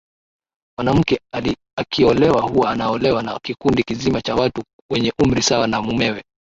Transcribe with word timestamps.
mwanamke 0.77 1.19
akiolewa 1.77 2.41
huwa 2.41 2.71
anaolewa 2.71 3.23
na 3.23 3.39
kikundi 3.43 3.83
kizima 3.83 4.21
cha 4.21 4.35
watu 4.35 4.63
wenye 4.89 5.13
umri 5.23 5.41
sawa 5.41 5.67
na 5.67 5.81
mumewe 5.81 6.23